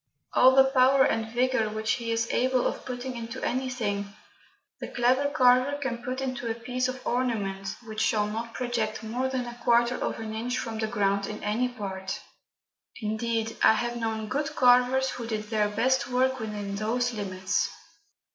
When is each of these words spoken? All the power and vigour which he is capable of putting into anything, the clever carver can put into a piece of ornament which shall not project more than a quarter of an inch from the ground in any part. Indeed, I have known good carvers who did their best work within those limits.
All 0.33 0.55
the 0.55 0.63
power 0.63 1.03
and 1.05 1.27
vigour 1.29 1.69
which 1.69 1.91
he 1.91 2.09
is 2.11 2.25
capable 2.25 2.65
of 2.65 2.85
putting 2.85 3.15
into 3.15 3.39
anything, 3.43 4.11
the 4.79 4.87
clever 4.87 5.29
carver 5.29 5.77
can 5.77 5.99
put 6.01 6.21
into 6.21 6.49
a 6.49 6.55
piece 6.55 6.87
of 6.87 7.05
ornament 7.05 7.75
which 7.85 8.01
shall 8.01 8.25
not 8.25 8.55
project 8.55 9.03
more 9.03 9.27
than 9.29 9.45
a 9.45 9.59
quarter 9.63 9.93
of 10.03 10.17
an 10.19 10.33
inch 10.33 10.57
from 10.57 10.79
the 10.79 10.87
ground 10.87 11.27
in 11.27 11.43
any 11.43 11.69
part. 11.69 12.19
Indeed, 12.99 13.55
I 13.61 13.73
have 13.73 13.95
known 13.95 14.27
good 14.27 14.55
carvers 14.55 15.11
who 15.11 15.27
did 15.27 15.51
their 15.51 15.69
best 15.69 16.07
work 16.07 16.39
within 16.39 16.77
those 16.77 17.13
limits. 17.13 17.69